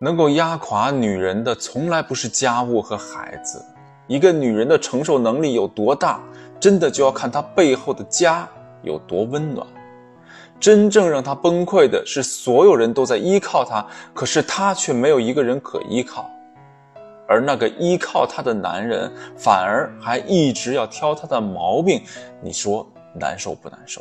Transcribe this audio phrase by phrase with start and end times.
[0.00, 3.60] 能够压垮女人的从来不是家务和孩子。
[4.06, 6.20] 一个女人的承受能力有多大
[6.60, 8.48] 真的就要看她背后的家
[8.82, 9.66] 有多温暖。
[10.60, 13.84] 真正让她崩溃的是所有人都在依靠她
[14.14, 16.30] 可是她却没有一个人可依靠。
[17.26, 22.00] 而那个依靠她的男人反而还一直要挑她的毛病
[22.40, 24.00] 你说难受不难受？